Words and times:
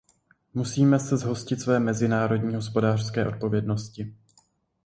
Musíme 0.53 0.99
se 0.99 1.17
zhostit 1.17 1.61
své 1.61 1.79
mezinárodní 1.79 2.55
hospodářské 2.55 3.27
odpovědnosti. 3.27 4.15